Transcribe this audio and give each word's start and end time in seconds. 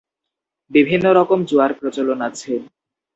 বিভিন্ন 0.71 1.05
রকম 1.19 1.39
জুয়ার 1.49 1.71
প্রচলন 1.79 2.19
আছে। 2.29 2.51